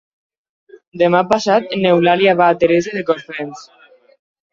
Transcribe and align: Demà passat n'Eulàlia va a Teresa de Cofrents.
Demà 1.01 1.19
passat 1.33 1.75
n'Eulàlia 1.81 2.33
va 2.39 2.47
a 2.53 2.57
Teresa 2.65 2.95
de 2.97 3.05
Cofrents. 3.11 3.63